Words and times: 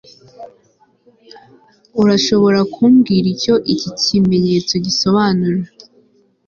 urashobora 2.01 2.59
kumbwira 2.73 3.27
icyo 3.35 3.55
iki 3.73 3.89
kimenyetso 4.01 4.73
gisobanura 4.85 5.61